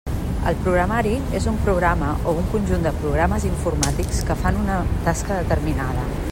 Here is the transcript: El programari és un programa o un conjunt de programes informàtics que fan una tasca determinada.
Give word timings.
El 0.51 0.55
programari 0.67 1.11
és 1.39 1.45
un 1.51 1.59
programa 1.67 2.07
o 2.31 2.33
un 2.43 2.49
conjunt 2.55 2.87
de 2.89 2.95
programes 3.03 3.47
informàtics 3.53 4.25
que 4.31 4.41
fan 4.47 4.61
una 4.67 4.83
tasca 5.09 5.43
determinada. 5.45 6.11